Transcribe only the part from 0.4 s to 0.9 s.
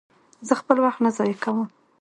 زه خپل